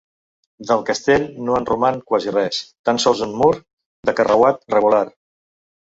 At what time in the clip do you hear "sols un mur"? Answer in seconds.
3.05-3.53